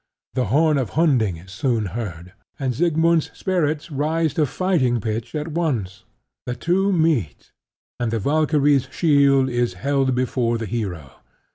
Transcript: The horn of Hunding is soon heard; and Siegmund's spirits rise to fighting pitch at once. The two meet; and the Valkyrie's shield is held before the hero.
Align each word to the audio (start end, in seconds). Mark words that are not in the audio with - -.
The 0.33 0.45
horn 0.45 0.79
of 0.79 0.89
Hunding 0.97 1.37
is 1.37 1.51
soon 1.51 1.85
heard; 1.93 2.33
and 2.57 2.73
Siegmund's 2.73 3.29
spirits 3.37 3.91
rise 3.91 4.33
to 4.33 4.47
fighting 4.47 4.99
pitch 4.99 5.35
at 5.35 5.49
once. 5.49 6.05
The 6.47 6.55
two 6.55 6.91
meet; 6.91 7.51
and 7.99 8.09
the 8.09 8.17
Valkyrie's 8.17 8.87
shield 8.91 9.47
is 9.47 9.75
held 9.75 10.15
before 10.15 10.57
the 10.57 10.65
hero. 10.65 11.17